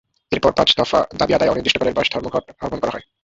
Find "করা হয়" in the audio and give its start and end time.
2.81-3.05